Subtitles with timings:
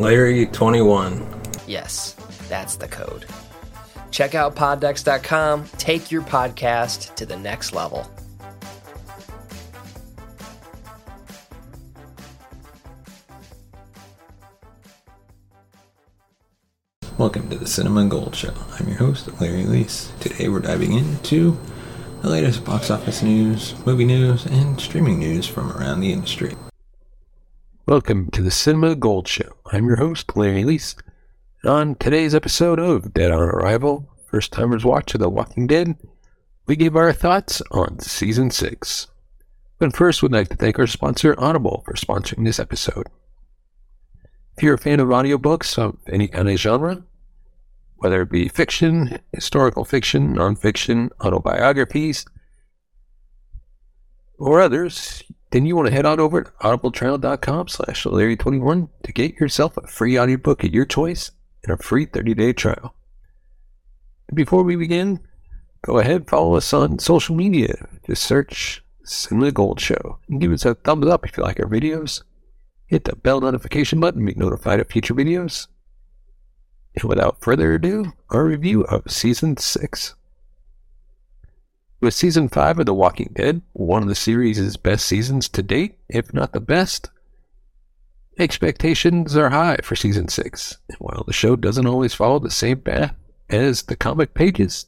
[0.00, 1.68] Larry21.
[1.68, 2.14] Yes,
[2.48, 3.26] that's the code.
[4.10, 5.66] Check out poddecks.com.
[5.76, 8.10] Take your podcast to the next level.
[17.18, 18.54] Welcome to the Cinema Gold Show.
[18.78, 20.18] I'm your host, Larry Leese.
[20.20, 21.58] Today we're diving into
[22.22, 26.56] the latest box office news, movie news, and streaming news from around the industry.
[27.90, 29.56] Welcome to the Cinema Gold Show.
[29.72, 30.94] I'm your host, Larry Leese.
[31.64, 35.96] On today's episode of Dead on Arrival, First Timers Watch of The Walking Dead,
[36.68, 39.08] we give our thoughts on Season 6.
[39.80, 43.08] But first, we'd like to thank our sponsor, Audible, for sponsoring this episode.
[44.56, 47.02] If you're a fan of audiobooks of any kind of genre,
[47.96, 52.24] whether it be fiction, historical fiction, nonfiction, autobiographies,
[54.38, 59.34] or others, then you want to head on over to audibletrial.com slash Larry21 to get
[59.34, 61.32] yourself a free audiobook of your choice
[61.64, 62.94] and a free 30-day trial.
[64.32, 65.20] Before we begin,
[65.82, 67.88] go ahead and follow us on social media.
[68.06, 71.66] Just search Cinema Gold Show and give us a thumbs up if you like our
[71.66, 72.22] videos.
[72.86, 75.66] Hit the bell notification button to be notified of future videos.
[76.94, 80.14] And without further ado, our review of Season 6.
[82.00, 85.98] With Season 5 of The Walking Dead, one of the series' best seasons to date,
[86.08, 87.10] if not the best,
[88.38, 90.78] expectations are high for Season 6.
[90.88, 93.14] And while the show doesn't always follow the same path
[93.50, 94.86] as the comic pages,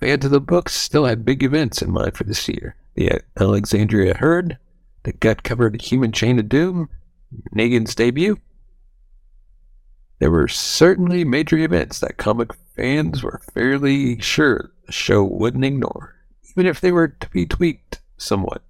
[0.00, 2.74] fans of the books still had big events in mind for this year.
[2.94, 4.56] The Alexandria Herd,
[5.02, 6.88] the gut covered Human Chain of Doom,
[7.54, 8.38] Negan's debut,
[10.20, 16.13] there were certainly major events that comic fans were fairly sure the show wouldn't ignore,
[16.54, 18.62] even if they were to be tweaked somewhat.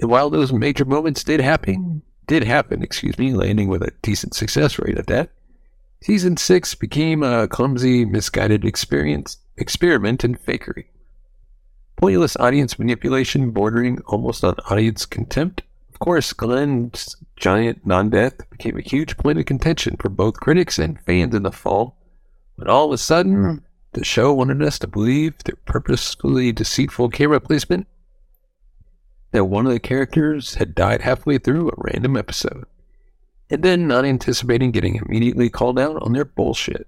[0.00, 4.34] And while those major moments did happen, did happen, excuse me, landing with a decent
[4.34, 5.30] success rate at that,
[6.02, 10.86] season six became a clumsy, misguided experience experiment in fakery.
[11.96, 18.76] Pointless audience manipulation bordering almost on audience contempt Of course, Glenn's giant non death became
[18.76, 21.96] a huge point of contention for both critics and fans in the fall,
[22.56, 23.56] when all of a sudden hmm.
[23.92, 27.86] The show wanted us to believe through purposefully deceitful camera placement
[29.32, 32.64] that one of the characters had died halfway through a random episode,
[33.50, 36.86] and then not anticipating getting immediately called out on their bullshit.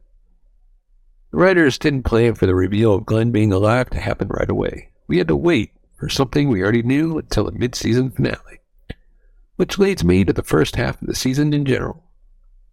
[1.31, 4.91] The writers didn't plan for the reveal of Glenn being alive to happen right away.
[5.07, 8.61] We had to wait for something we already knew until the mid season finale
[9.57, 12.04] which leads me to the first half of the season in general.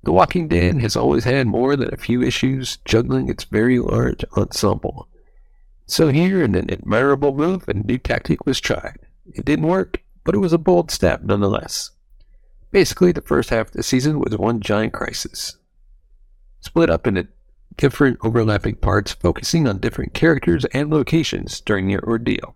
[0.04, 4.26] The Walking Dead has always had more than a few issues juggling its very large
[4.36, 5.08] ensemble.
[5.86, 8.98] So here, in an admirable move and new tactic was tried.
[9.34, 11.92] It didn't work, but it was a bold step nonetheless.
[12.72, 15.58] Basically, the first half of the season was one giant crisis.
[16.62, 17.28] split up into
[17.78, 22.56] different overlapping parts, focusing on different characters and locations during the ordeal.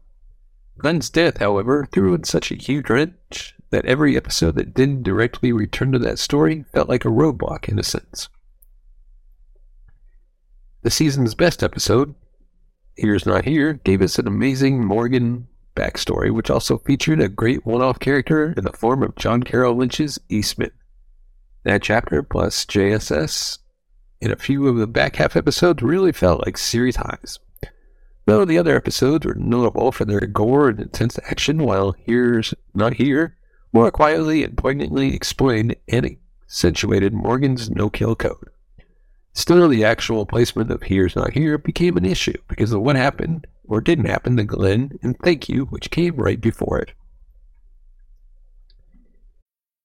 [0.77, 5.51] Glenn's death, however, threw in such a huge wrench that every episode that didn't directly
[5.51, 8.29] return to that story felt like a roadblock in a sense.
[10.83, 12.13] The season's best episode,
[12.95, 17.81] Here's Not Here, gave us an amazing Morgan backstory, which also featured a great one
[17.81, 20.71] off character in the form of John Carroll Lynch's Eastman.
[21.63, 23.57] That chapter, plus JSS,
[24.21, 27.39] in a few of the back half episodes, really felt like series highs.
[28.25, 32.95] Though the other episodes were notable for their gore and intense action, while Here's Not
[32.95, 33.37] Here
[33.71, 36.17] more quietly and poignantly explained and
[36.47, 38.49] accentuated Morgan's no kill code.
[39.33, 43.45] Still, the actual placement of Here's Not Here became an issue because of what happened
[43.67, 46.93] or didn't happen to Glenn and Thank You, which came right before it.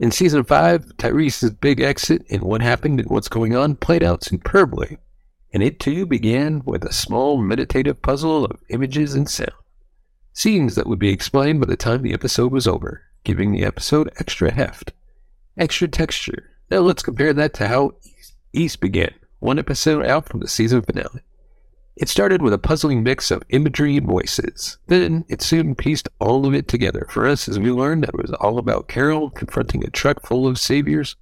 [0.00, 4.22] In season 5, Tyreese's big exit and what happened and what's going on played out
[4.22, 4.98] superbly,
[5.52, 9.50] and it too began with a small meditative puzzle of images and sound.
[10.32, 14.08] Scenes that would be explained by the time the episode was over, giving the episode
[14.20, 14.92] extra heft,
[15.56, 16.48] extra texture.
[16.70, 17.96] Now let's compare that to how
[18.52, 21.22] East began, one episode out from the season finale.
[21.98, 24.78] It started with a puzzling mix of imagery and voices.
[24.86, 28.22] Then it soon pieced all of it together for us as we learned that it
[28.22, 31.16] was all about Carol confronting a truck full of saviors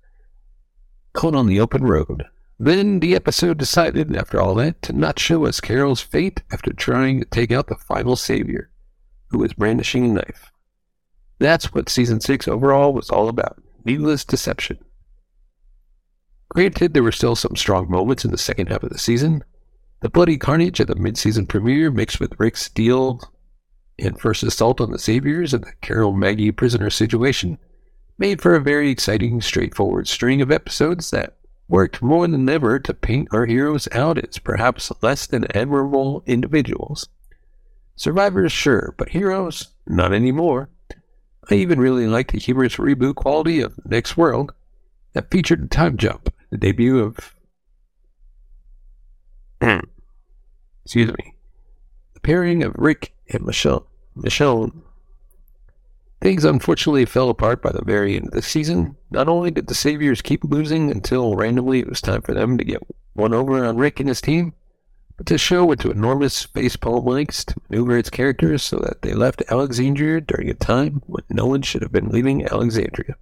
[1.15, 2.27] caught on the open road.
[2.59, 7.21] Then the episode decided, after all that, to not show us Carol's fate after trying
[7.21, 8.69] to take out the final savior,
[9.29, 10.53] who was brandishing a knife.
[11.39, 14.79] That's what season 6 overall was all about needless deception.
[16.51, 19.43] Granted, there were still some strong moments in the second half of the season,
[20.01, 23.21] the bloody carnage of the mid-season premiere mixed with Rick's steel
[23.99, 27.59] and first assault on the Saviors and the Carol Maggie prisoner situation
[28.19, 31.37] made for a very exciting, straightforward string of episodes that
[31.69, 37.09] worked more than ever to paint our heroes out as perhaps less than admirable individuals.
[37.97, 40.69] Survivors, sure, but heroes, not anymore.
[41.51, 44.53] I even really liked the humorous reboot quality of Next World
[45.15, 47.35] that featured a time jump, the debut of
[50.85, 51.35] excuse me,
[52.15, 53.87] the pairing of Rick and Michelle,
[54.17, 54.83] Michonne.
[56.21, 58.97] Things unfortunately fell apart by the very end of the season.
[59.11, 62.65] Not only did the Saviors keep losing until randomly it was time for them to
[62.65, 62.83] get
[63.13, 64.55] one over on Rick and his team,
[65.17, 69.15] but the show went to enormous facepalm lengths to maneuver its characters so that they
[69.15, 73.17] left Alexandria during a time when no one should have been leaving Alexandria.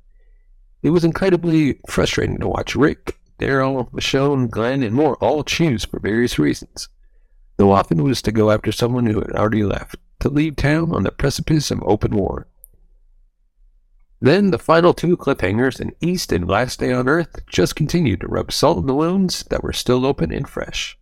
[0.82, 6.00] It was incredibly frustrating to watch Rick, Daryl, Michonne, Glenn, and more all choose for
[6.00, 6.88] various reasons
[7.56, 10.92] though often it was to go after someone who had already left, to leave town
[10.92, 12.46] on the precipice of open war.
[14.20, 18.28] Then the final two cliffhangers in East and Last Day on Earth just continued to
[18.28, 20.98] rub salt in the wounds that were still open and fresh.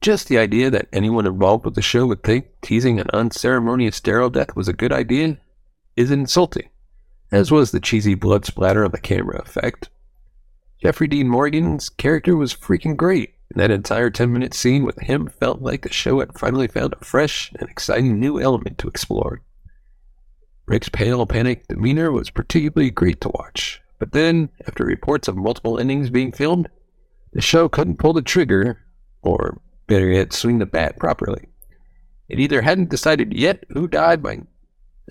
[0.00, 4.30] Just the idea that anyone involved with the show would think teasing an unceremonious Daryl
[4.30, 5.38] death was a good idea
[5.96, 6.68] is insulting,
[7.30, 9.88] as was the cheesy blood splatter on the camera effect.
[10.82, 15.28] Jeffrey Dean Morgan's character was freaking great, and that entire 10 minute scene with him
[15.28, 19.42] felt like the show had finally found a fresh and exciting new element to explore.
[20.66, 25.78] Rick's pale, panicked demeanor was particularly great to watch, but then, after reports of multiple
[25.78, 26.68] endings being filmed,
[27.32, 28.80] the show couldn't pull the trigger,
[29.22, 31.48] or better yet, swing the bat properly.
[32.28, 34.40] It either hadn't decided yet who died by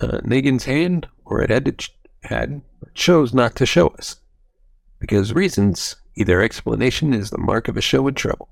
[0.02, 2.62] uh, Negan's hand, or it had ch- had
[2.94, 4.21] chose not to show us,
[5.02, 8.50] because reasons Either explanation is the mark of a show in trouble.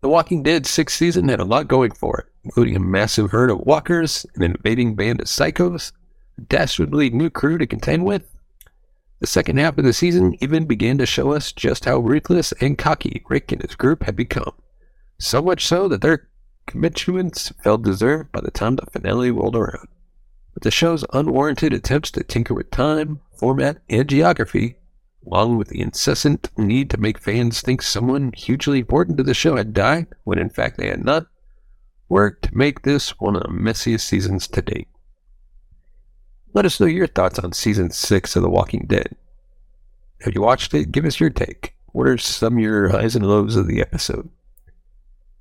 [0.00, 3.50] The Walking Dead sixth season had a lot going for it, including a massive herd
[3.50, 5.90] of walkers, an invading band of psychos,
[6.38, 8.22] a dastardly new crew to contend with,
[9.18, 12.78] The second half of the season even began to show us just how ruthless and
[12.78, 14.52] cocky Rick and his group had become.
[15.18, 16.28] So much so that their
[16.68, 19.88] commitments felt deserved by the time the finale rolled around.
[20.54, 24.76] But the show's unwarranted attempts to tinker with time, format, and geography,
[25.26, 29.56] along with the incessant need to make fans think someone hugely important to the show
[29.56, 31.26] had died when in fact they had not,
[32.08, 34.88] worked to make this one of the messiest seasons to date.
[36.54, 39.14] Let us know your thoughts on season 6 of The Walking Dead.
[40.22, 40.90] Have you watched it?
[40.90, 41.74] Give us your take.
[41.92, 44.28] What are some of your highs and lows of the episode?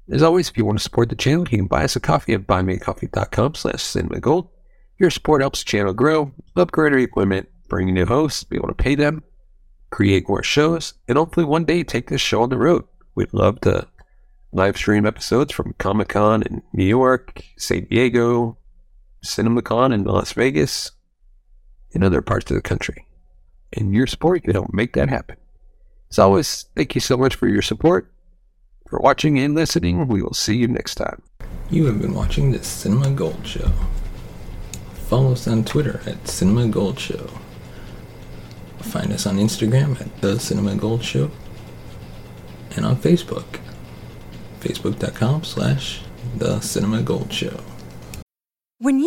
[0.09, 2.33] As always, if you want to support the channel, you can buy us a coffee
[2.33, 4.49] at buymeacoffee.com slash cinemagold.
[4.97, 8.73] Your support helps the channel grow, upgrade our equipment, bring new hosts, be able to
[8.73, 9.23] pay them,
[9.89, 12.83] create more shows, and hopefully one day take this show on the road.
[13.15, 13.87] We'd love to
[14.51, 18.57] live stream episodes from Comic Con in New York, San Diego,
[19.25, 20.91] CinemaCon in Las Vegas,
[21.93, 23.05] and other parts of the country.
[23.73, 25.37] And your support can help make that happen.
[26.09, 28.11] As always, thank you so much for your support
[28.87, 30.07] for watching and listening.
[30.07, 31.21] We will see you next time.
[31.69, 33.71] You have been watching the Cinema Gold Show.
[35.07, 37.29] Follow us on Twitter at Cinema Gold Show.
[38.81, 41.31] Find us on Instagram at The Cinema Gold Show.
[42.75, 43.59] And on Facebook,
[44.59, 46.01] facebook.com slash
[46.37, 47.59] The Cinema Gold Show.
[48.79, 49.06] When you